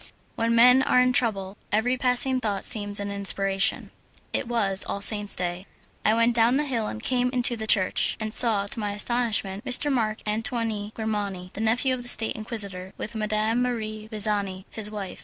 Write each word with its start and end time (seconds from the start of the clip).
When 0.33 0.55
men 0.55 0.81
are 0.81 0.99
in 0.99 1.13
trouble, 1.13 1.57
every 1.71 1.95
passing 1.95 2.39
thought 2.41 2.65
seems 2.65 2.99
an 2.99 3.11
inspiration. 3.11 3.91
It 4.33 4.47
was 4.47 4.83
All 4.85 4.99
Souls' 4.99 5.35
Day. 5.35 5.67
I 6.03 6.15
went 6.15 6.33
down 6.35 6.57
the 6.57 6.65
hill, 6.65 6.87
and 6.87 7.03
came 7.03 7.29
into 7.29 7.55
the 7.55 7.67
church, 7.67 8.17
and 8.19 8.33
saw, 8.33 8.65
to 8.65 8.79
my 8.79 8.93
astonishment, 8.93 9.61
M. 9.63 9.93
Marc 9.93 10.21
Antoine 10.25 10.91
Grimani, 10.95 11.51
the 11.53 11.61
nephew 11.61 11.93
of 11.93 12.01
the 12.01 12.09
State 12.09 12.35
Inquisitor, 12.35 12.93
with 12.97 13.13
Madame 13.13 13.61
Marie 13.61 14.09
Visani, 14.11 14.65
his 14.71 14.89
wife. 14.89 15.19